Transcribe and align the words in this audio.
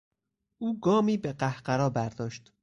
او 0.59 0.79
گامی 0.79 1.17
به 1.17 1.33
قهقرا 1.33 1.89
برداشت. 1.89 2.53